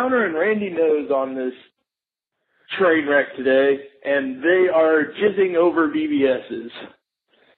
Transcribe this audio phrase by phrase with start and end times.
[0.00, 1.52] Downer and Randy Nose on this
[2.78, 6.70] train wreck today, and they are jizzing over BBSs.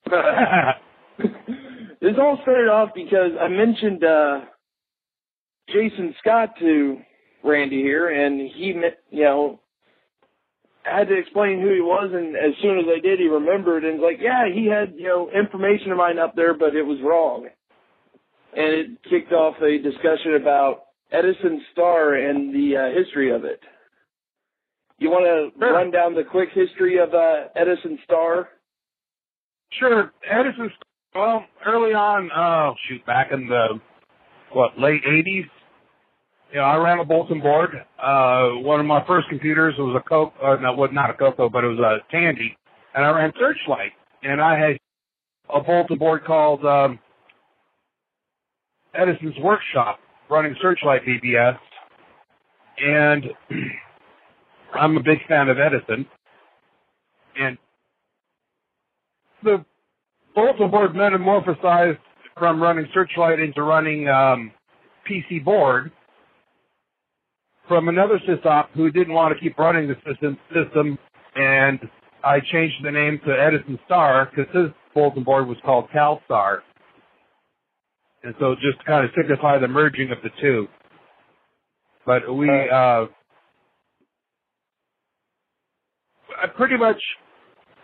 [2.01, 4.41] this all started off because I mentioned uh,
[5.69, 6.99] Jason Scott to
[7.45, 8.75] Randy here, and he,
[9.11, 9.61] you know,
[10.83, 14.01] had to explain who he was, and as soon as I did, he remembered and
[14.01, 16.99] was like, "Yeah, he had you know information of mine up there, but it was
[17.05, 17.47] wrong."
[18.55, 23.61] And it kicked off a discussion about Edison Star and the uh, history of it.
[24.99, 25.73] You want to sure.
[25.73, 28.49] run down the quick history of uh, Edison Star?
[29.79, 30.71] Sure, Edison.
[31.15, 33.81] Well, early on, oh shoot, back in the
[34.53, 35.45] what late '80s,
[36.53, 37.71] you know, I ran a bulletin board.
[38.03, 41.49] Uh, one of my first computers was a Coke, uh, no, was not a Coco,
[41.49, 42.57] but it was a Tandy,
[42.95, 44.79] and I ran Searchlight, and I had
[45.55, 46.99] a bulletin board called um,
[48.95, 49.99] Edison's Workshop,
[50.33, 51.59] running Searchlight BBS,
[52.79, 53.25] and
[54.75, 56.07] I'm a big fan of Edison,
[57.39, 57.59] and
[59.45, 59.65] the
[60.35, 61.99] bulletin board metamorphosized
[62.39, 64.53] from running Searchlight into running um,
[65.09, 65.91] PCBoard
[67.69, 70.99] from another sysop who didn't want to keep running the system, system
[71.37, 71.79] and
[72.25, 76.61] I changed the name to Edison Star because his bulletin board was called CalStar.
[78.25, 80.69] And so just to kind of signify the merging of the two.
[82.07, 83.07] But we, uh,
[86.41, 87.01] I pretty much,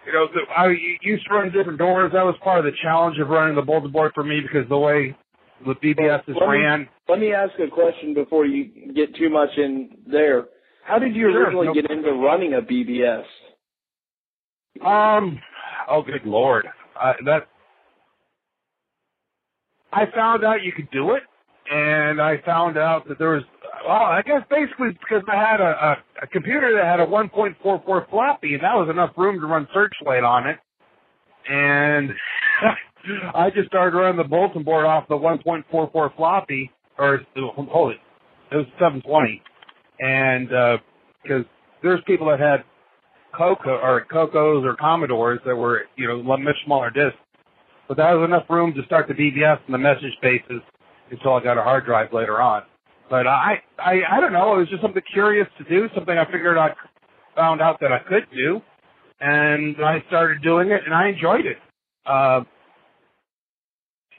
[0.06, 2.12] you know, the, I used to run different doors.
[2.12, 4.78] That was part of the challenge of running the bulletin board for me because the
[4.78, 5.16] way
[5.66, 6.80] the BBS is let ran.
[6.80, 10.46] Me, let me ask a question before you get too much in there.
[10.84, 13.24] How did you Sure, originally no- get into running a BBS?
[14.84, 15.40] Um,
[15.88, 16.66] oh, good lord,
[17.00, 17.48] uh, that
[19.92, 21.22] I found out you could do it,
[21.70, 23.42] and I found out that there was.
[23.86, 28.10] Well, I guess basically because I had a, a, a computer that had a 1.44
[28.10, 30.58] floppy, and that was enough room to run Searchlight on it,
[31.48, 32.10] and
[33.34, 37.94] I just started running the bulletin board off the 1.44 floppy, or holy,
[38.50, 39.42] it was 720,
[40.00, 40.76] and uh,
[41.22, 41.44] because
[41.82, 42.64] there's people that had
[43.36, 47.18] Coco or Cocos or Commodores that were, you know, much smaller discs.
[47.88, 50.60] But that was enough room to start the BBS and the message spaces
[51.10, 52.62] until I got a hard drive later on.
[53.08, 54.56] But I, I, I don't know.
[54.56, 56.74] It was just something curious to do, something I figured I
[57.34, 58.60] found out that I could do,
[59.20, 61.56] and I started doing it, and I enjoyed it.
[62.04, 62.42] Uh,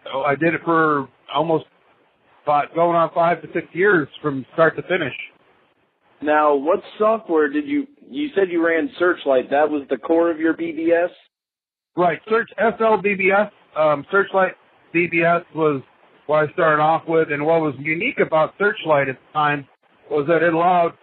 [0.06, 1.66] so I did it for almost
[2.44, 5.13] about going on five to six years from start to finish.
[6.22, 7.85] Now, what software did you?
[8.09, 9.52] You said you ran Searchlight.
[9.52, 11.09] That was the core of your BBS.
[11.96, 12.19] Right.
[12.29, 14.53] Search SLBBS, um, Searchlight
[14.94, 15.81] BBS was
[16.28, 19.68] what I started off with, and what was unique about Searchlight at the time
[20.09, 20.94] was that it allowed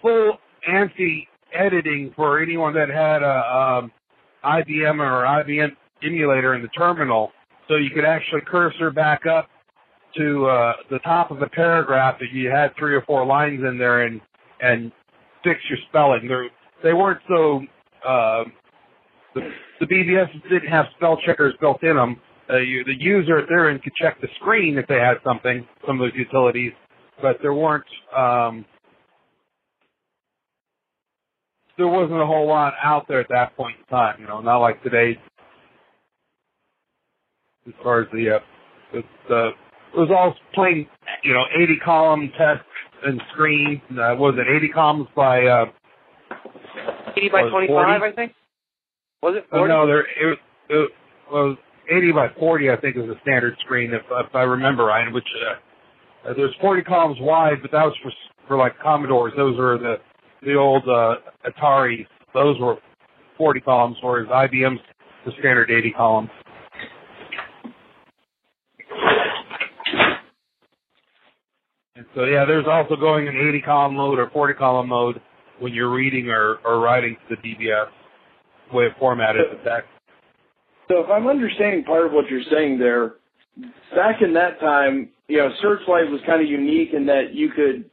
[0.00, 0.38] full
[0.68, 3.92] ANSI editing for anyone that had a um,
[4.44, 5.70] IBM or IBM
[6.02, 7.32] emulator in the terminal,
[7.68, 9.48] so you could actually cursor back up
[10.16, 13.78] to uh, the top of the paragraph if you had three or four lines in
[13.78, 14.20] there and
[14.60, 14.92] and
[15.42, 16.28] fix your spelling.
[16.28, 16.48] They're,
[16.82, 17.62] they weren't so
[18.06, 18.44] uh,
[19.80, 22.20] the BBS didn't have spell checkers built in them.
[22.50, 25.66] Uh, you, the user at their end could check the screen if they had something,
[25.86, 26.72] some of those utilities,
[27.22, 27.84] but there weren't,
[28.16, 28.64] um,
[31.78, 34.58] there wasn't a whole lot out there at that point in time, you know, not
[34.58, 35.18] like today
[37.66, 38.38] as far as the, uh,
[38.92, 39.50] the, the
[39.94, 40.86] it was all plain,
[41.22, 42.66] you know, 80 column text
[43.06, 43.80] and screen.
[43.90, 45.66] Uh, was it 80 columns by, uh,
[47.16, 47.92] 80 by 25, 40?
[47.92, 48.32] I think.
[49.24, 50.38] Was it Oh, no, there it,
[50.68, 50.90] it
[51.32, 51.56] was
[51.90, 55.10] 80 by 40, I think, is the standard screen, if, if I remember right.
[55.10, 58.12] Which uh, uh, there's 40 columns wide, but that was for
[58.46, 59.32] for like Commodores.
[59.34, 59.96] Those were the
[60.42, 61.14] the old uh,
[61.48, 62.06] Ataris.
[62.34, 62.76] Those were
[63.38, 64.80] 40 columns, whereas IBM's
[65.24, 66.30] the standard 80 columns.
[71.96, 75.18] And so yeah, there's also going in 80 column mode or 40 column mode
[75.60, 77.86] when you're reading or, or writing to the BBS
[78.74, 79.88] way of formatted the text.
[80.88, 83.14] So if I'm understanding part of what you're saying there,
[83.94, 87.88] back in that time, you know, Searchlight was kind of unique in that you could,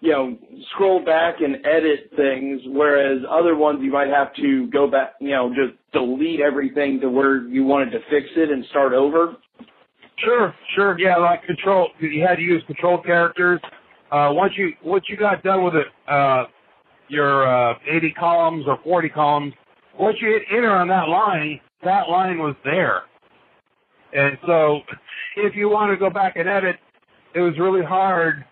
[0.00, 0.38] you know,
[0.72, 5.30] scroll back and edit things, whereas other ones you might have to go back, you
[5.30, 9.36] know, just delete everything to where you wanted to fix it and start over.
[10.18, 11.88] Sure, sure, yeah, like control.
[11.98, 13.60] You had to use control characters.
[14.12, 16.44] Uh, once you once you got done with it, uh,
[17.08, 19.54] your uh, 80 columns or 40 columns,
[20.00, 23.02] once you hit enter on that line, that line was there.
[24.12, 24.80] And so,
[25.36, 26.76] if you want to go back and edit,
[27.34, 28.44] it was really hard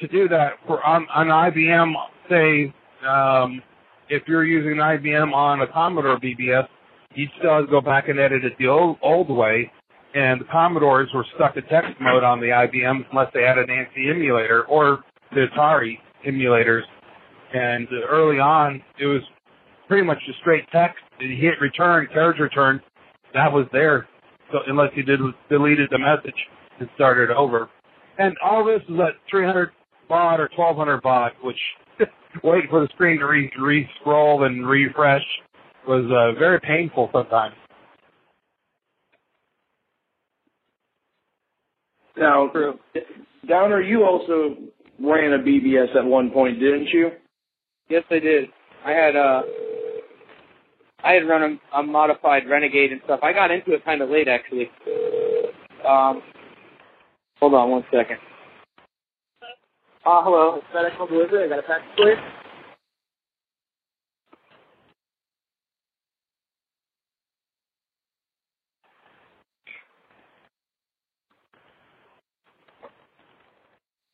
[0.00, 1.92] to do that for on, on IBM,
[2.30, 2.74] say,
[3.06, 3.62] um,
[4.08, 6.66] if you're using an IBM on a Commodore BBS,
[7.14, 9.70] you'd still have to go back and edit it the old, old way.
[10.14, 13.66] And the Commodores were stuck to text mode on the IBM unless they had an
[13.68, 16.82] ANSI emulator or the Atari emulators.
[17.54, 19.22] And early on, it was
[19.92, 20.96] pretty much just straight text.
[21.20, 22.80] You hit return, carriage return,
[23.34, 24.08] that was there.
[24.50, 26.34] So unless you did deleted the message
[26.80, 27.68] and started over.
[28.16, 29.68] And all this is at 300
[30.08, 31.58] baud or 1200 baud, which
[32.42, 35.20] waiting for the screen to re, re-scroll and refresh
[35.86, 37.54] was uh, very painful sometimes.
[42.16, 42.50] Now,
[43.46, 44.56] Downer, you also
[44.98, 47.10] ran a BBS at one point, didn't you?
[47.90, 48.48] Yes, I did.
[48.86, 49.42] I had uh,
[51.04, 53.20] I had run a, a modified Renegade and stuff.
[53.22, 54.70] I got into it kind of late, actually.
[55.88, 56.22] Um,
[57.40, 58.18] hold on one second.
[60.06, 61.44] Uh, hello, it's Home Delivery.
[61.44, 62.16] I got a package for you.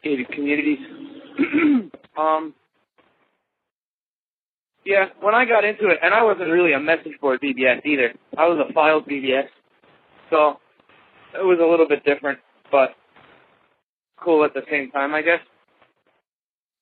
[0.05, 0.79] Gated communities.
[2.19, 2.55] um,
[4.89, 8.15] yeah, when I got into it, and I wasn't really a message board BBS either.
[8.39, 9.45] I was a files BBS,
[10.31, 10.57] so
[11.35, 12.39] it was a little bit different,
[12.73, 12.97] but
[14.19, 15.41] cool at the same time, I guess.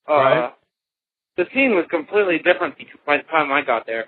[0.08, 0.52] Uh, right.
[1.36, 4.04] The scene was completely different by the time I got there.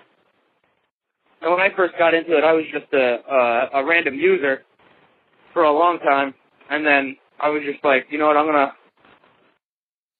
[1.41, 4.63] And when I first got into it, I was just a a, a random user
[5.51, 6.33] for a long time,
[6.69, 8.71] and then I was just like, you know what, I'm gonna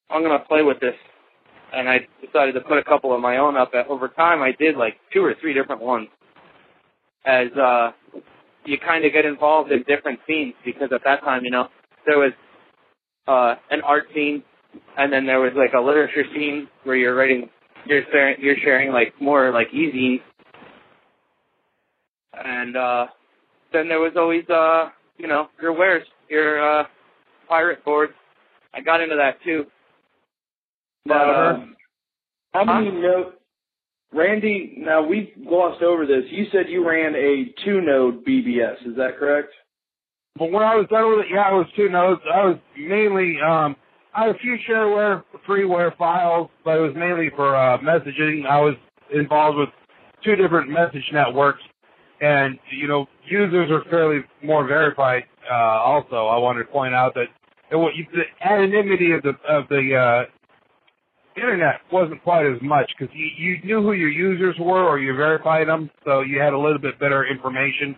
[0.10, 0.96] I'm gonna play with this,
[1.74, 3.72] and I decided to put a couple of my own up.
[3.88, 6.08] Over time, I did like two or three different ones,
[7.26, 7.92] as uh,
[8.66, 11.68] you kind of get involved in different scenes because at that time, you know,
[12.06, 12.32] there was
[13.28, 14.44] uh, an art scene,
[14.98, 17.50] and then there was like a literature scene where you're writing,
[17.86, 20.22] you're sharing, you're sharing like more like easy,
[22.34, 23.08] and uh,
[23.74, 24.90] then there was always uh,
[25.20, 26.86] you know, your wares, your uh,
[27.48, 28.14] pirate boards.
[28.74, 29.66] I got into that too.
[31.06, 31.66] But uh,
[32.54, 33.00] how many Huh?
[33.00, 33.36] nodes?
[34.12, 36.24] Randy, now we glossed over this.
[36.32, 38.88] You said you ran a two-node BBS.
[38.88, 39.50] Is that correct?
[40.38, 42.22] But when I was done with it, yeah, it was two nodes.
[42.34, 43.76] I was mainly, um,
[44.16, 48.48] I had a few shareware, freeware files, but it was mainly for uh, messaging.
[48.48, 48.76] I was
[49.14, 49.70] involved with
[50.24, 51.62] two different message networks,
[52.22, 55.24] and you know, users are fairly more verified.
[55.50, 57.26] Uh, also, I wanted to point out that
[57.72, 60.30] it, the anonymity of the of the uh,
[61.40, 65.16] internet wasn't quite as much because you, you knew who your users were or you
[65.16, 67.96] verified them, so you had a little bit better information.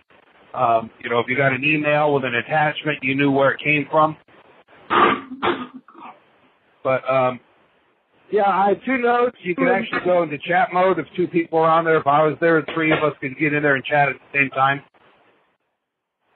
[0.54, 3.60] Um, you know, if you got an email with an attachment, you knew where it
[3.62, 4.16] came from.
[6.84, 7.40] But um,
[8.30, 9.36] yeah, I had two notes.
[9.42, 11.98] You could actually go into chat mode if two people were on there.
[11.98, 14.38] If I was there, three of us could get in there and chat at the
[14.38, 14.82] same time.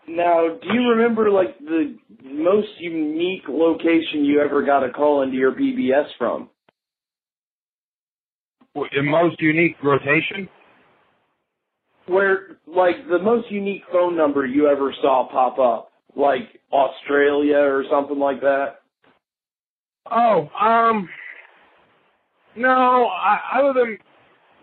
[0.08, 5.36] Now, do you remember like the most unique location you ever got a call into
[5.36, 6.48] your BBS from?
[8.96, 10.48] In most unique rotation,
[12.06, 17.84] Where like the most unique phone number you ever saw pop up, like Australia or
[17.90, 18.80] something like that?
[20.10, 21.08] Oh, um,
[22.56, 23.98] no, I, other than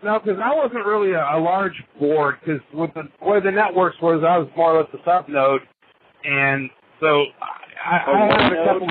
[0.02, 2.36] no, because I wasn't really a, a large board.
[2.40, 5.62] Because with the way the networks was, I was more or less a sub node,
[6.24, 7.24] and so
[7.84, 8.88] I, I, I had a couple,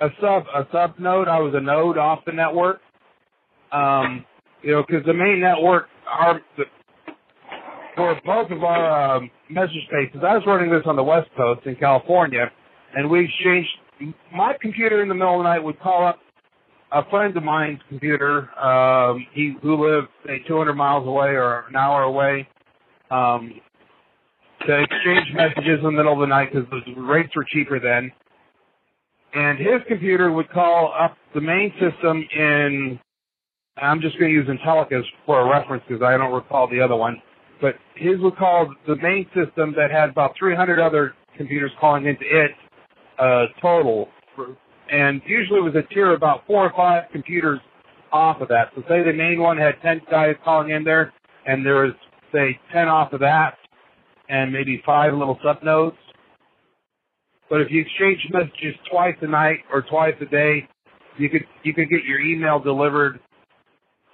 [0.00, 1.28] a sub, a sub node.
[1.28, 2.80] I was a node off the network.
[3.72, 4.24] Um,
[4.62, 6.64] you know, because the main network, our the,
[7.96, 11.66] for both of our um, message spaces, I was running this on the West Coast
[11.66, 12.50] in California,
[12.94, 13.70] and we exchanged.
[14.32, 16.20] My computer in the middle of the night would call up
[16.92, 21.76] a friend of mine's computer, um, he who lived say 200 miles away or an
[21.76, 22.48] hour away,
[23.10, 23.52] um,
[24.66, 28.10] to exchange messages in the middle of the night because the rates were cheaper then.
[29.34, 32.98] And his computer would call up the main system in.
[33.82, 36.96] I'm just going to use Intellicus for a reference because I don't recall the other
[36.96, 37.20] one.
[37.60, 42.22] But his would call the main system that had about 300 other computers calling into
[42.22, 42.52] it
[43.18, 44.08] uh, total
[44.90, 47.60] and usually it was a tier about four or five computers
[48.12, 48.70] off of that.
[48.74, 51.12] So say the main one had 10 guys calling in there,
[51.46, 51.92] and there was,
[52.32, 53.56] say, 10 off of that,
[54.28, 55.96] and maybe five little sub nodes.
[57.50, 60.68] But if you exchange messages twice a night or twice a day,
[61.16, 63.20] you could you could get your email delivered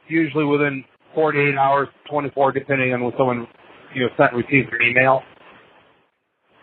[0.08, 0.84] usually within
[1.14, 3.46] 48 hours, 24, depending on when someone
[3.94, 5.22] you know sent received your email.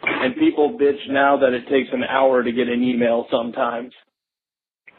[0.04, 3.94] And people bitch now that it takes an hour to get an email sometimes.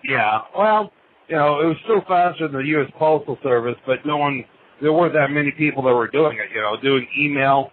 [0.04, 0.40] Yeah.
[0.56, 0.92] Well,
[1.28, 2.90] you know, it was still faster than the U.S.
[2.98, 4.44] Postal Service, but no one,
[4.80, 6.54] there weren't that many people that were doing it.
[6.54, 7.70] You know, doing email.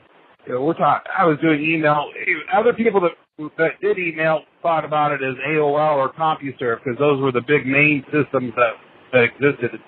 [0.47, 1.11] You know, we're talking.
[1.17, 2.05] I was doing email.
[2.53, 3.11] Other people that
[3.57, 7.65] that did email thought about it as AOL or CompuServe because those were the big
[7.65, 8.73] main systems that
[9.13, 9.79] that existed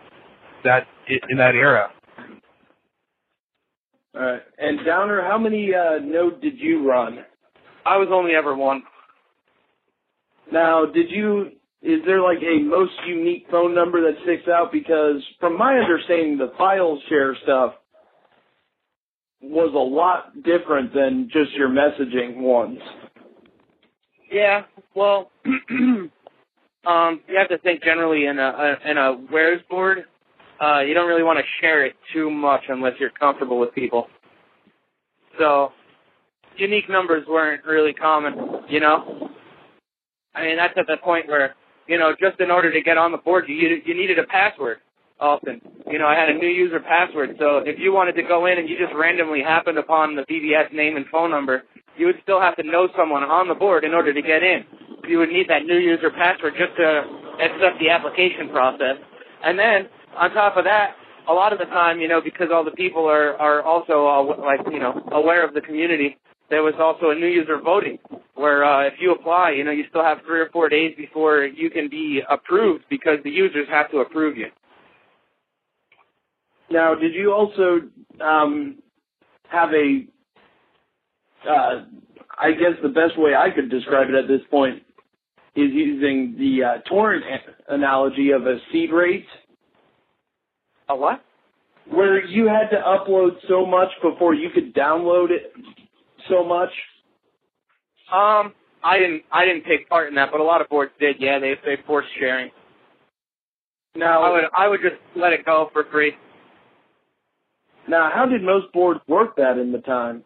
[0.63, 0.87] that
[1.29, 1.89] in that era.
[4.15, 4.41] All right.
[4.57, 7.19] And Downer, how many uh, node did you run?
[7.85, 8.83] I was only ever one.
[10.51, 11.51] Now, did you?
[11.81, 14.71] Is there like a most unique phone number that sticks out?
[14.71, 17.73] Because from my understanding, the file share stuff
[19.41, 22.77] was a lot different than just your messaging ones.
[24.31, 24.63] Yeah,
[24.95, 25.31] well,
[25.75, 26.11] um,
[27.27, 30.05] you have to think generally in a, a in a warez board.
[30.61, 34.07] Uh, you don't really want to share it too much unless you're comfortable with people.
[35.39, 35.69] So,
[36.57, 38.35] unique numbers weren't really common,
[38.69, 39.29] you know.
[40.35, 41.55] I mean, that's at the point where,
[41.87, 44.77] you know, just in order to get on the board, you you needed a password.
[45.19, 47.35] Often, you know, I had a new user password.
[47.37, 50.73] So if you wanted to go in and you just randomly happened upon the BBS
[50.73, 51.61] name and phone number,
[51.95, 54.65] you would still have to know someone on the board in order to get in.
[55.07, 57.03] You would need that new user password just to
[57.37, 58.97] accept the application process.
[59.43, 60.95] And then on top of that,
[61.29, 64.41] a lot of the time, you know, because all the people are are also uh,
[64.41, 66.17] like you know aware of the community,
[66.49, 67.97] there was also a new user voting
[68.35, 71.43] where uh, if you apply, you know, you still have three or four days before
[71.43, 74.47] you can be approved because the users have to approve you.
[76.69, 77.81] Now, did you also
[78.23, 78.79] um,
[79.49, 80.05] have a?
[81.47, 81.85] Uh,
[82.39, 84.83] I guess the best way I could describe it at this point
[85.55, 87.23] is using the uh, torrent
[87.67, 89.25] analogy of a seed rate
[90.91, 91.23] a what?
[91.89, 95.53] Where you had to upload so much before you could download it
[96.29, 96.69] so much?
[98.13, 101.17] Um, I didn't I didn't take part in that, but a lot of boards did.
[101.19, 102.51] Yeah, they they forced sharing.
[103.95, 106.13] Now I would I would just let it go for free.
[107.87, 110.23] Now, how did most boards work that in the time?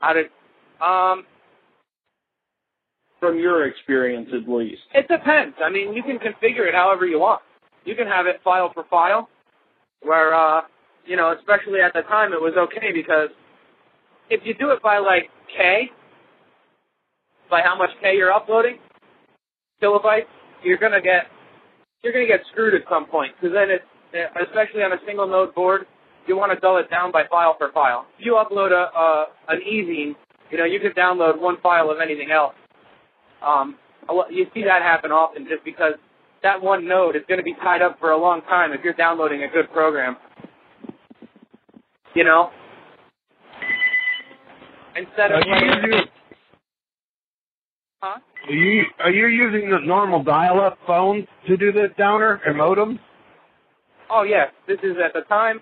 [0.00, 0.26] How did
[0.80, 1.24] um
[3.18, 4.82] from your experience at least?
[4.94, 5.56] It depends.
[5.64, 7.40] I mean, you can configure it however you want.
[7.84, 9.28] You can have it file for file
[10.04, 10.62] where uh,
[11.06, 13.28] you know, especially at the time, it was okay because
[14.30, 15.90] if you do it by like K,
[17.50, 18.78] by how much K you're uploading,
[19.82, 20.30] kilobytes,
[20.62, 21.26] you're gonna get
[22.02, 23.84] you're gonna get screwed at some point because then it's
[24.40, 25.86] especially on a single node board,
[26.26, 28.06] you want to dull it down by file per file.
[28.18, 30.14] If you upload a, a an ezine,
[30.50, 32.54] you know you can download one file of anything else.
[33.42, 33.76] Um,
[34.30, 35.94] you see that happen often just because
[36.44, 38.92] that one node is going to be tied up for a long time if you're
[38.92, 40.16] downloading a good program.
[42.14, 42.50] You know?
[44.94, 46.00] Instead of are you,
[48.00, 48.18] huh?
[48.46, 53.00] Are you are you using the normal dial-up phones to do the downer and modems?
[54.08, 55.60] Oh yes, this is at the time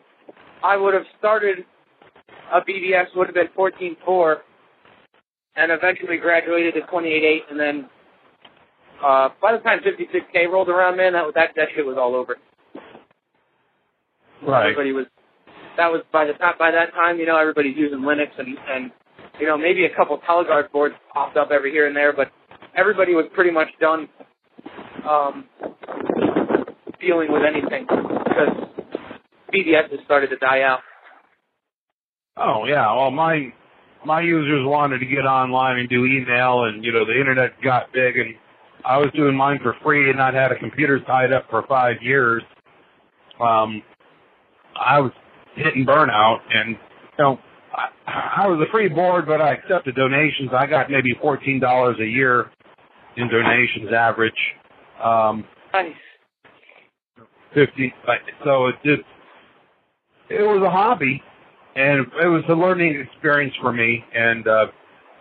[0.62, 1.65] I would have started
[2.53, 4.37] a BBS would have been 14.4
[5.57, 7.89] and eventually graduated to 28.8 and then
[9.03, 12.37] uh, by the time 56K rolled around, man, that that that shit was all over.
[14.47, 14.71] Right.
[14.71, 15.07] Everybody was.
[15.77, 18.91] That was by the time by that time, you know, everybody's using Linux and and
[19.41, 22.31] you know maybe a couple Telegard boards popped up every here and there, but
[22.77, 24.09] everybody was pretty much done
[25.09, 25.45] um,
[27.01, 28.69] dealing with anything because
[29.53, 30.81] BBS has started to die out.
[32.37, 33.53] Oh yeah, well my
[34.05, 37.93] my users wanted to get online and do email, and you know the internet got
[37.93, 38.35] big, and
[38.85, 41.97] I was doing mine for free and I'd had a computer tied up for five
[42.01, 42.43] years.
[43.41, 43.83] Um,
[44.77, 45.12] I was
[45.55, 47.39] hitting burnout and, you know,
[47.73, 50.51] I, I was a free board, but I accepted donations.
[50.53, 52.51] I got maybe $14 a year
[53.17, 54.33] in donations average.
[55.03, 55.95] Um, nice.
[57.55, 57.93] 50,
[58.45, 59.03] so it just,
[60.31, 61.23] it was a hobby
[61.77, 64.67] and it was a learning experience for me and, uh,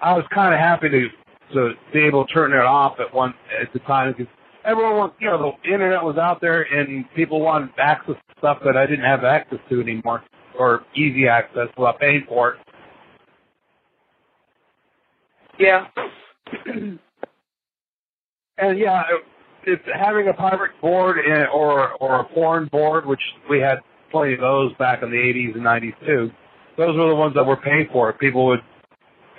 [0.01, 1.07] I was kind of happy to
[1.53, 4.31] to be able to turn it off at one at the time because
[4.65, 8.59] everyone was, you know, the internet was out there and people wanted access to stuff
[8.65, 10.23] that I didn't have access to anymore
[10.57, 12.59] or easy access without paying for it.
[15.59, 15.87] Yeah.
[18.57, 19.03] and yeah,
[19.63, 23.79] it's having a pirate board and, or or a porn board, which we had
[24.11, 26.31] plenty of those back in the 80s and 90s too.
[26.77, 28.11] Those were the ones that were paid for.
[28.13, 28.61] People would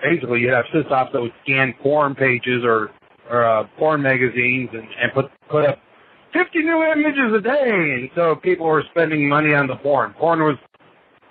[0.02, 2.90] basically you'd have sysops that would scan porn pages or
[3.30, 5.78] or uh, porn magazines and, and put put up
[6.32, 10.14] 50 new images a day, and so people were spending money on the porn.
[10.18, 10.56] Porn was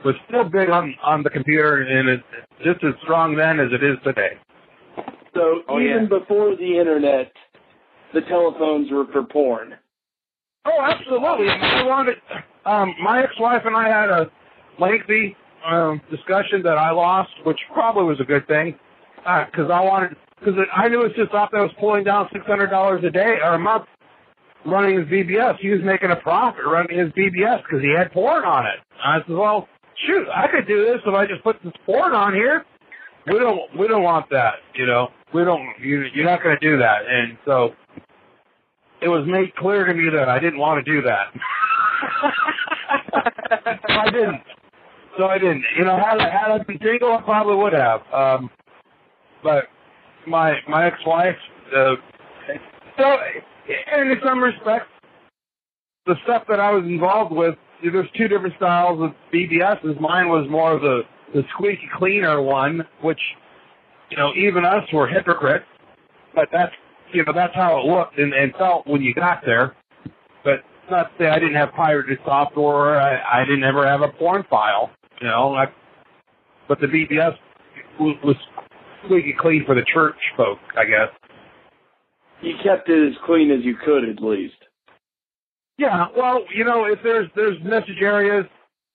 [0.05, 2.23] was still big on on the computer, and it's
[2.63, 4.37] just as strong then as it is today.
[5.33, 6.19] So oh, even yeah.
[6.19, 7.31] before the internet,
[8.13, 9.75] the telephones were for porn.
[10.65, 11.49] Oh, absolutely.
[11.49, 12.17] I wanted.
[12.65, 14.29] Um, my ex-wife and I had a
[14.79, 15.35] lengthy
[15.65, 18.75] um, discussion that I lost, which probably was a good thing,
[19.17, 22.45] because uh, I wanted because I knew it just off that was pulling down six
[22.45, 23.85] hundred dollars a day or a month
[24.65, 25.57] running his BBS.
[25.59, 28.79] He was making a profit running his BBS because he had porn on it.
[29.03, 29.67] I said, well,
[30.05, 32.65] shoot, I could do this if I just put this porn on here.
[33.27, 35.09] We don't, we don't want that, you know.
[35.33, 35.61] We don't.
[35.79, 37.73] You, you're not going to do that, and so
[39.01, 41.33] it was made clear to me that I didn't want to do that.
[43.87, 44.41] I didn't.
[45.17, 45.63] So I didn't.
[45.77, 48.01] You know, had I had I been single, I probably would have.
[48.13, 48.49] Um,
[49.43, 49.65] but
[50.27, 51.35] my my ex-wife,
[51.75, 51.95] uh,
[52.97, 53.17] so
[53.93, 54.87] and in some respects,
[56.05, 59.99] the stuff that I was involved with, there's two different styles of BBSs.
[59.99, 61.01] Mine was more of the
[61.33, 63.19] the squeaky cleaner one, which
[64.09, 65.65] you know even us were hypocrites,
[66.35, 66.73] but that's
[67.13, 69.75] you know that's how it looked and, and felt when you got there.
[70.43, 72.99] But not to say I didn't have pirated software.
[72.99, 74.91] I, I didn't ever have a porn file.
[75.21, 75.65] You know, I,
[76.67, 77.35] but the BBS
[77.99, 78.35] was, was
[79.05, 81.09] squeaky clean for the church folk, I guess.
[82.41, 84.55] You kept it as clean as you could, at least.
[85.77, 88.45] Yeah, well, you know, if there's there's message areas,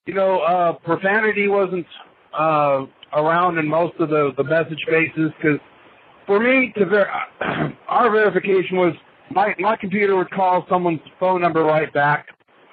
[0.06, 1.87] you know, uh, profanity wasn't
[2.37, 5.59] uh, around in most of the the message bases because
[6.26, 7.11] for me to ver-
[7.88, 8.95] our verification was
[9.30, 12.26] my my computer would call someone's phone number right back.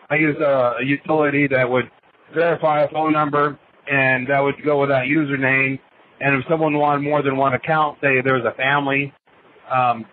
[0.09, 1.89] I used a, a utility that would
[2.33, 3.57] verify a phone number,
[3.89, 5.79] and that would go with that username.
[6.19, 9.13] And if someone wanted more than one account, say there was a family,
[9.71, 10.05] um,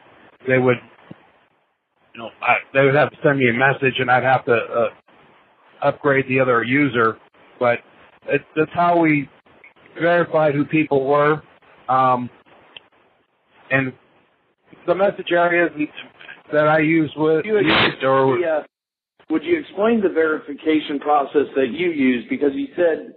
[0.49, 0.79] they would,
[2.15, 4.53] you know, I, they would have to send me a message, and I'd have to
[4.53, 4.89] uh,
[5.83, 7.19] upgrade the other user.
[7.59, 7.79] But
[8.27, 9.29] it, that's how we
[10.01, 11.43] verified who people were.
[11.89, 12.31] Um,
[13.71, 13.93] and
[14.87, 15.71] the message areas
[16.53, 18.63] that I use with used or uh,
[19.31, 22.25] would you explain the verification process that you use?
[22.29, 23.15] Because you said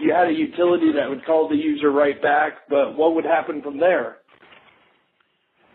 [0.00, 3.62] you had a utility that would call the user right back, but what would happen
[3.62, 4.18] from there?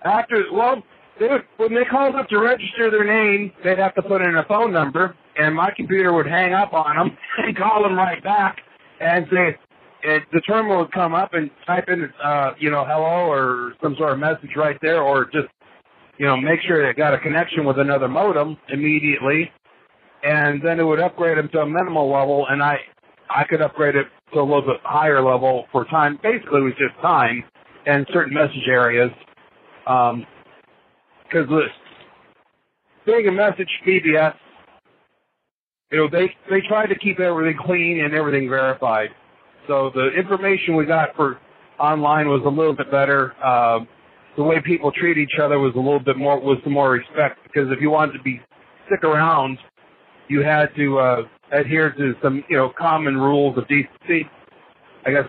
[0.04, 0.84] After, well,
[1.19, 4.36] they would, when they called up to register their name, they'd have to put in
[4.36, 8.23] a phone number, and my computer would hang up on them and call them right
[8.23, 8.58] back
[9.00, 9.58] and say,
[10.04, 13.95] it, the terminal would come up and type in, uh, you know, hello or some
[13.97, 15.47] sort of message right there, or just,
[16.17, 19.52] you know, make sure it got a connection with another modem immediately,
[20.27, 22.79] and then it would upgrade them to a minimal level, and I,
[23.29, 26.19] I could upgrade it to a little bit higher level for time.
[26.21, 27.45] Basically, it was just time
[27.85, 29.09] and certain message areas.
[29.87, 30.25] Um,
[31.23, 31.71] because this
[33.05, 34.33] being a message BBS,
[35.91, 39.09] you know, they they tried to keep everything clean and everything verified.
[39.67, 41.39] So the information we got for
[41.79, 43.33] online was a little bit better.
[43.41, 43.79] Uh,
[44.35, 47.39] the way people treat each other was a little bit more was some more respect
[47.43, 48.41] because if you wanted to be
[48.87, 49.57] stick around,
[50.27, 54.29] you had to uh, adhere to some you know common rules of decency.
[55.05, 55.25] I guess.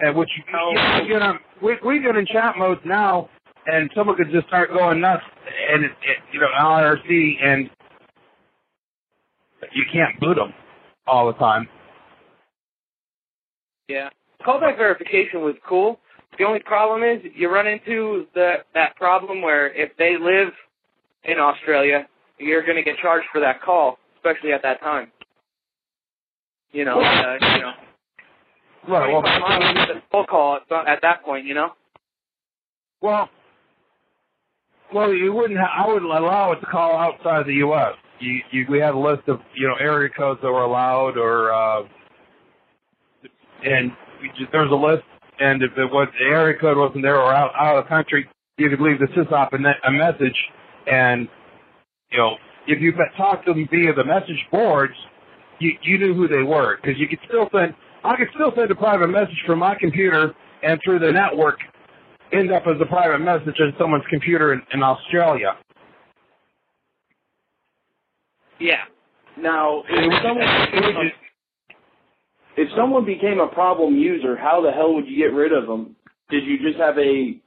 [0.00, 3.28] And which you, you, you know, we we get in chat mode now,
[3.66, 5.22] and someone could just start going nuts,
[5.70, 7.70] and it, it, you know IRC, and
[9.72, 10.52] you can't boot them
[11.06, 11.68] all the time.
[13.88, 14.10] Yeah.
[14.46, 16.00] Callback verification was cool.
[16.38, 20.52] The only problem is you run into the that problem where if they live
[21.24, 22.06] in Australia,
[22.38, 25.10] you're going to get charged for that call, especially at that time.
[26.72, 27.72] You know, uh, you know.
[28.88, 29.12] Right.
[29.12, 31.70] Well, the full call at that point, you know.
[33.00, 33.28] Well,
[34.92, 35.58] well, you wouldn't.
[35.58, 37.94] Ha- I would allow it to call outside the U.S.
[38.20, 41.52] You, you, we had a list of you know area codes that were allowed, or
[41.52, 41.82] uh,
[43.64, 43.92] and
[44.38, 45.04] just, there was a list,
[45.40, 48.28] and if it was the area code wasn't there or out out of the country,
[48.58, 50.36] you could leave the sysop a, a message,
[50.86, 51.28] and
[52.14, 54.94] you know if you talked to them via the message boards,
[55.58, 57.74] you you knew who they were because you could still send.
[58.04, 61.58] I could still send a private message from my computer and through the network
[62.32, 65.56] end up as a private message on someone's computer in, in Australia.
[68.60, 68.84] Yeah.
[69.38, 71.10] Now, if someone,
[72.56, 75.96] if someone became a problem user, how the hell would you get rid of them?
[76.30, 77.40] Did you just have a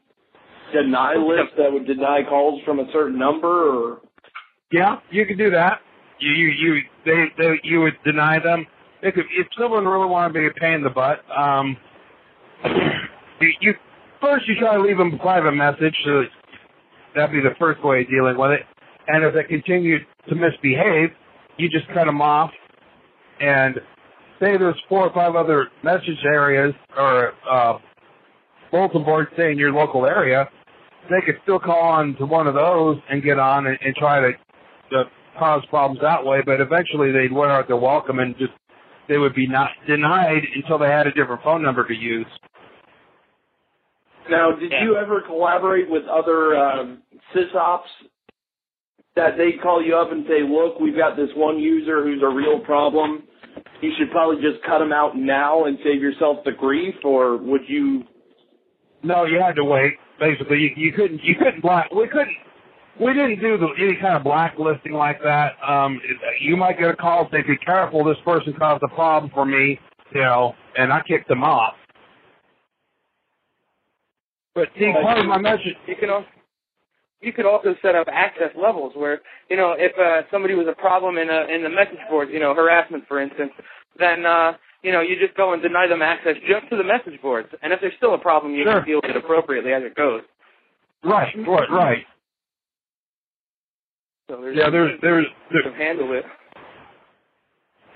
[0.74, 4.02] deny list that would deny calls from a certain number, or?
[4.72, 5.80] Yeah, you could do that.
[6.20, 8.66] You you you they, they you would deny them.
[9.02, 11.78] If if someone really wanted to be a pain in the butt, um,
[13.42, 13.74] you, you
[14.22, 15.96] first you try to leave them a private message.
[16.06, 16.24] So
[17.16, 18.62] that'd be the first way of dealing with it.
[19.08, 21.12] And if they continue to misbehave,
[21.58, 22.52] you just cut them off
[23.40, 23.76] and
[24.40, 27.78] say there's four or five other message areas or uh,
[28.72, 30.50] bulletin boards say in your local area,
[31.10, 34.20] they could still call on to one of those and get on and, and try
[34.20, 34.32] to,
[34.92, 35.04] to
[35.38, 36.42] cause problems that way.
[36.46, 38.54] But eventually they'd wear out their welcome and just
[39.08, 42.28] they would be not denied until they had a different phone number to use.
[44.30, 44.84] Now, did Yeah.
[44.84, 47.02] you ever collaborate with other um,
[47.34, 47.88] sysops
[49.16, 52.28] that they call you up and say, "Look, we've got this one user who's a
[52.28, 53.24] real problem.
[53.82, 57.62] You should probably just cut him out now and save yourself the grief," or would
[57.68, 58.04] you?
[59.04, 59.94] No, you had to wait.
[60.20, 62.36] Basically, you, you couldn't you couldn't black we couldn't
[63.00, 65.54] we didn't do the, any kind of blacklisting like that.
[65.68, 66.00] Um,
[66.42, 69.46] you might get a call and say, "Be careful, this person caused a problem for
[69.46, 69.80] me,"
[70.14, 71.76] you know, and I kicked them off.
[74.56, 76.28] But see, part of my message, You can also
[77.22, 80.80] you could also set up access levels where you know if uh, somebody was a
[80.80, 83.52] problem in a in the message board, you know harassment for instance,
[84.00, 87.22] then uh, you know you just go and deny them access just to the message
[87.22, 88.80] boards, and if there's still a problem, you Sure.
[88.82, 90.22] can deal with it appropriately as it goes.
[91.04, 92.06] right, right, right.
[94.30, 96.26] So there's Yeah, there's there's, to there's handle it.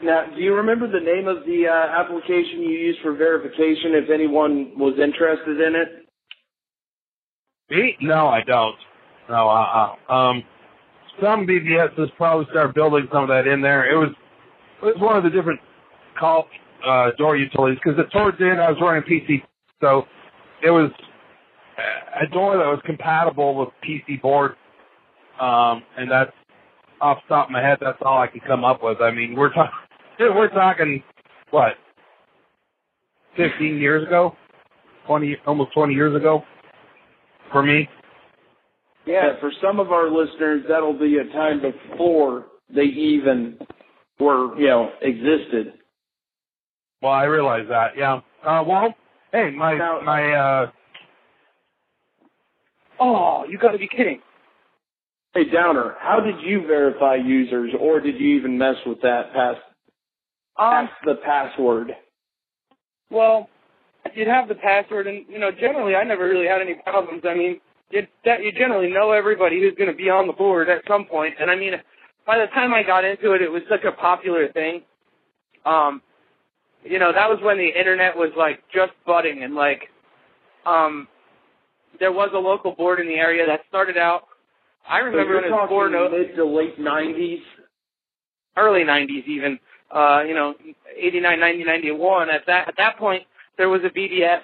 [0.04, 3.94] Now, do you remember the name of the uh, application you used for verification?
[3.94, 6.08] If anyone was interested in it.
[7.70, 7.98] me?
[8.02, 8.76] No, I don't.
[9.30, 10.44] No, uh, uh um,
[11.22, 13.92] some BBSs probably start building some of that in there.
[13.92, 14.10] It was
[14.82, 15.60] it was one of the different
[16.20, 16.48] call
[16.86, 19.44] uh, door utilities because towards the end I was running PC,
[19.82, 20.06] so
[20.64, 20.90] it was
[22.22, 24.56] a door that was compatible with PCBoard,
[25.42, 26.32] um, and that's
[27.02, 27.80] off the top of my head.
[27.82, 29.02] That's all I can come up with.
[29.02, 29.72] I mean, we're talking
[30.20, 31.04] we're talking
[31.50, 31.74] what
[33.36, 34.36] fifteen years ago,
[35.08, 36.44] twenty almost twenty years ago
[37.52, 37.90] for me.
[39.06, 43.58] Yeah, for some of our listeners, that'll be a time before they even
[44.20, 45.74] were, you know, existed.
[47.02, 47.98] Well, I realize that.
[47.98, 48.20] Yeah.
[48.46, 48.94] Uh, well,
[49.32, 50.72] hey, my Now- my uh,
[53.00, 54.22] Oh, you got to be kidding!
[55.34, 59.56] Hey, Downer, how did you verify users, or did you even mess with that pass?
[60.58, 61.94] Um, the password?
[63.12, 63.50] well,
[64.16, 67.24] you'd have the password, and you know generally I never really had any problems.
[67.28, 67.60] I mean,
[67.92, 71.06] you that you generally know everybody who's going to be on the board at some
[71.06, 71.74] point, and I mean,
[72.26, 74.82] by the time I got into it, it was such a popular thing.
[75.66, 76.02] Um,
[76.84, 79.84] you know, that was when the internet was like just budding, and like,
[80.66, 81.08] um,
[82.00, 84.24] there was a local board in the area that started out.
[84.90, 87.42] I So remember you're when four talking no- mid to late '90s.
[88.58, 89.60] early 90s even,
[89.92, 90.54] uh, you know,
[90.96, 92.30] 89, 90, 91.
[92.30, 93.24] At that, at that point,
[93.58, 94.42] there was a BBS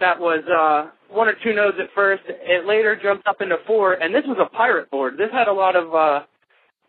[0.00, 2.22] that was, uh, one or two nodes at first.
[2.28, 5.16] It later jumped up into four, and this was a pirate board.
[5.16, 6.24] This had a lot of, uh,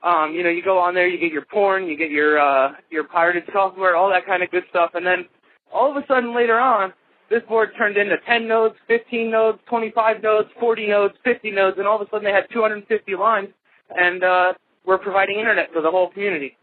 [0.03, 2.73] um, you know, you go on there, you get your porn, you get your, uh,
[2.89, 5.25] your pirated software, all that kind of good stuff, and then
[5.73, 6.93] all of a sudden later on,
[7.29, 11.87] this board turned into 10 nodes, 15 nodes, 25 nodes, 40 nodes, 50 nodes, and
[11.87, 13.49] all of a sudden they had 250 lines,
[13.95, 14.53] and, uh,
[14.85, 16.57] we're providing internet for the whole community.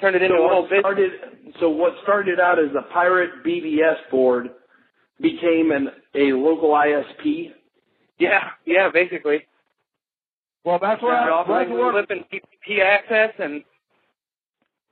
[0.00, 0.80] Turned it into So a whole what business.
[0.80, 4.50] started, so what started out as a pirate BBS board
[5.20, 7.52] became an a local ISP.
[8.18, 9.46] Yeah, yeah, basically.
[10.64, 13.64] well, that's what Started I, off that's with and PPP access, and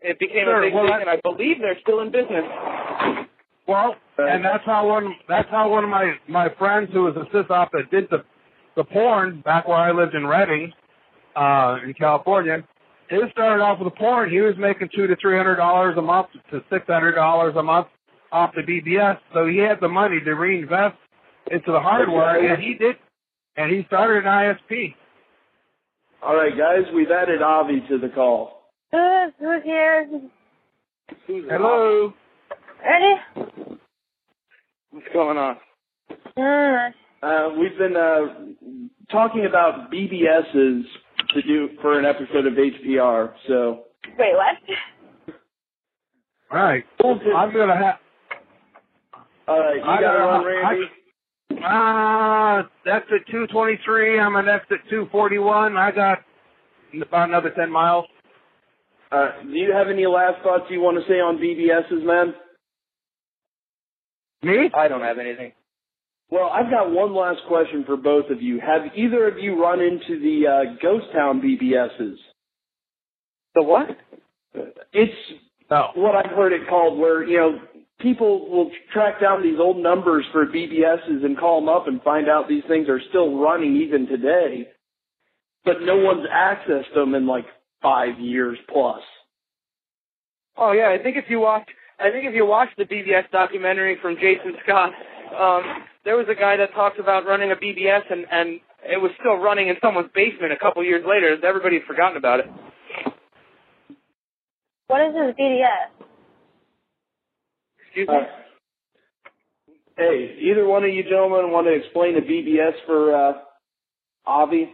[0.01, 2.45] it became Sure, a big well, thing, I- and I believe they're still in business.
[3.67, 7.25] Well, and that's how one that's how one of my my friends who was a
[7.35, 8.25] sysop that did the
[8.77, 10.73] the porn back where I lived in Redding,
[11.37, 12.63] uh, in California.
[13.11, 14.31] He started off with the porn.
[14.31, 17.63] He was making two to three hundred dollars a month to six hundred dollars a
[17.63, 17.89] month
[18.33, 20.97] off the BBS, so he had the money to reinvest
[21.51, 22.49] into the hardware, Okay.
[22.49, 22.97] and he did,
[23.57, 24.95] and he started an ISP.
[26.23, 28.63] All right, guys, we've added Avi to the call.
[28.93, 30.09] Who, who's here?
[31.27, 32.15] Who's Hello.
[32.85, 33.49] Ready?
[34.91, 35.57] What's going on?
[36.37, 36.91] Mm.
[37.23, 40.83] Uh, we've been uh, talking about BBSs
[41.35, 43.33] to do for an episode of HPR.
[43.47, 43.85] So
[44.19, 45.35] Wait, what?
[46.51, 46.85] All right.
[47.03, 47.95] I'm gonna have.
[49.47, 50.47] All right, you I got it don't on, know.
[50.47, 50.87] Randy.
[52.85, 54.19] Uh, exit 223.
[54.19, 55.77] I'm at exit 241.
[55.77, 56.19] I got
[57.01, 58.07] about another 10 miles.
[59.11, 62.35] Uh, do you have any last thoughts you want to say on BBSs, man?
[64.43, 64.71] Me?
[64.75, 65.53] I don't have anything.
[66.31, 68.59] Well, I've got one last question for both of you.
[68.61, 72.17] Have either of you run into the uh, Ghost Town BBSs?
[73.55, 73.89] The what?
[74.93, 75.13] It's
[75.71, 75.89] No.
[75.95, 77.61] what I've heard it called, where you know
[78.01, 82.29] people will track down these old numbers for BBSs and call them up and find
[82.29, 84.69] out these things are still running even today,
[85.65, 87.45] but no one's accessed them in like
[87.83, 89.03] five years plus.
[90.57, 91.69] Oh yeah, I think if you watch,
[92.03, 94.91] I think if you watch the BBS documentary from Jason Scott,
[95.39, 95.63] um,
[96.05, 99.37] there was a guy that talked about running a BBS and and it was still
[99.37, 101.37] running in someone's basement a couple years later.
[101.47, 102.47] Everybody had forgotten about it.
[104.89, 106.07] What is this BBS?
[107.87, 108.15] Excuse me.
[108.15, 108.27] Uh,
[109.97, 113.35] hey, either one of you gentlemen want to explain the BBS for uh,
[114.27, 114.69] Avi?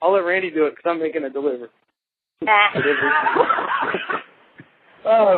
[0.00, 1.68] I'll let Randy do it because I'm making a delivery.
[2.40, 2.46] Uh,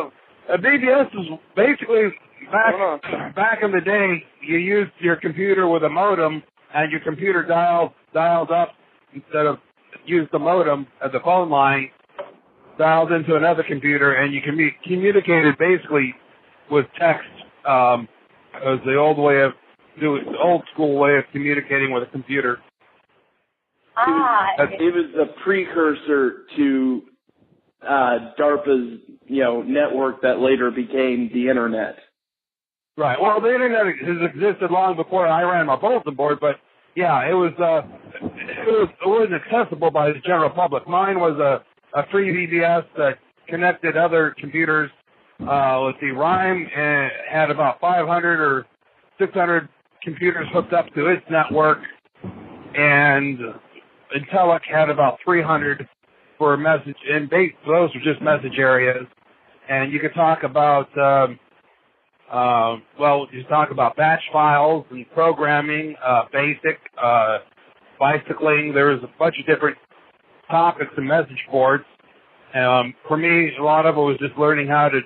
[0.49, 2.09] a BBS is basically
[2.51, 4.23] back back in the day.
[4.41, 8.69] You used your computer with a modem, and your computer dialed dialed up
[9.13, 9.57] instead of
[10.05, 11.89] used the modem at the phone line,
[12.77, 16.13] dialed into another computer, and you commu- communicated basically
[16.69, 17.29] with text.
[17.67, 18.07] Um,
[18.55, 19.53] it was the old way of
[19.99, 22.59] doing, the old school way of communicating with a computer.
[23.95, 27.01] ah, It was the precursor to
[27.87, 31.97] uh, DARPA's, you know, network that later became the internet.
[32.95, 33.19] Right.
[33.19, 36.57] Well, the internet has existed long before I ran my bulletin board, but
[36.95, 37.87] yeah, it was uh,
[38.21, 40.87] it was it wasn't accessible by the general public.
[40.87, 41.63] Mine was a
[41.97, 43.17] a free BBS that
[43.47, 44.91] connected other computers.
[45.41, 48.65] Uh, let's see, RIME uh, had about 500 or
[49.19, 49.67] 600
[50.03, 51.79] computers hooked up to its network,
[52.75, 53.39] and
[54.15, 55.87] Intelec had about 300
[56.37, 56.95] for a message.
[57.09, 59.05] And they, those were just message areas,
[59.69, 60.95] and you could talk about.
[60.97, 61.39] Um,
[62.31, 67.39] uh, well, you talk about batch files and programming, uh, basic, uh,
[67.99, 68.73] bicycling.
[68.73, 69.77] There was a bunch of different
[70.49, 71.83] topics and message boards.
[72.55, 74.99] Um, for me, a lot of it was just learning how to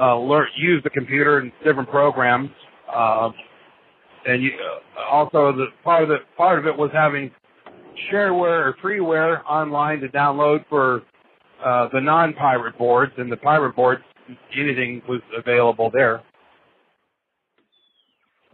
[0.00, 2.50] uh, learn use the computer and different programs.
[2.92, 3.30] Uh,
[4.26, 4.50] and you,
[4.96, 7.30] uh, also, the part of the part of it was having
[8.12, 11.02] shareware or freeware online to download for
[11.64, 14.02] uh, the non-pirate boards, and the pirate boards,
[14.56, 16.22] anything was available there.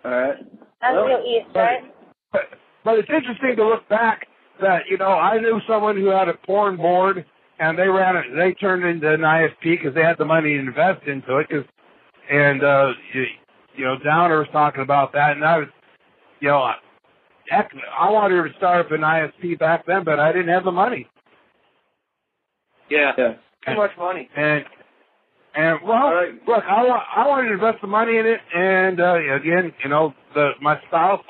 [0.05, 0.37] All right.
[0.81, 1.83] that's well, real East, right?
[2.33, 2.43] But,
[2.85, 4.27] but it's interesting to look back
[4.61, 7.25] that you know I knew someone who had a porn board
[7.59, 8.25] and they ran it.
[8.37, 11.49] They turned it into an ISP because they had the money to invest into it.
[11.49, 11.65] Cause,
[12.31, 13.25] and uh, you,
[13.77, 15.69] you know Downer was talking about that, and I was,
[16.41, 16.73] you know,
[17.49, 20.73] heck, I wanted to start up an ISP back then, but I didn't have the
[20.73, 21.09] money.
[22.91, 23.13] Yeah.
[23.17, 23.35] Yeah.
[23.67, 24.29] Too much money.
[24.37, 24.65] And
[25.55, 26.35] and well, All right.
[26.47, 29.91] look, I want I wanted to invest the money in it, and uh, again, you
[29.91, 31.23] know, the my spouse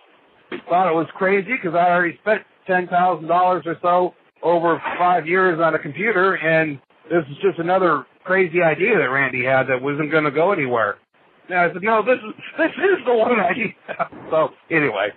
[0.68, 5.26] thought it was crazy because I already spent ten thousand dollars or so over five
[5.26, 6.78] years on a computer, and
[7.10, 10.96] this is just another crazy idea that Randy had that wasn't going to go anywhere.
[11.48, 13.74] And I said, no, this is this is the one idea.
[14.30, 15.08] so anyway,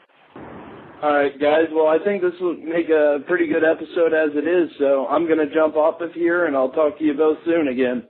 [1.06, 1.68] All right, guys.
[1.72, 4.72] Well, I think this will make a pretty good episode as it is.
[4.80, 7.68] So I'm going to jump off of here, and I'll talk to you both soon
[7.68, 8.08] again.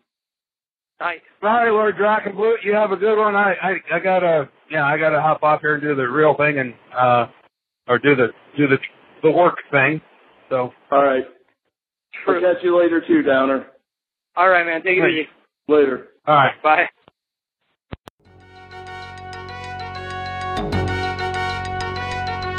[1.02, 1.20] Nice.
[1.44, 3.36] all right, Lord Drachenblut, you have a good one.
[3.36, 6.58] I I, I gotta yeah, I gotta hop off here and do the real thing
[6.58, 7.28] and uh
[7.90, 8.78] or do the do the
[9.22, 10.00] the work thing.
[10.48, 11.26] So All right.
[12.24, 12.36] True.
[12.36, 13.66] I'll catch you later too, Downer.
[14.38, 14.84] All right, man.
[14.84, 15.28] Take it easy.
[15.68, 16.08] Later.
[16.26, 16.64] all right.
[16.64, 16.86] Bye.